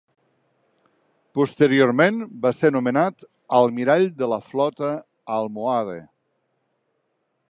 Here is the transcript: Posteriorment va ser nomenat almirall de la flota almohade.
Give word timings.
Posteriorment 1.39 2.17
va 2.45 2.53
ser 2.61 2.71
nomenat 2.77 3.27
almirall 3.59 4.07
de 4.23 4.31
la 4.33 4.41
flota 4.49 4.91
almohade. 5.39 6.01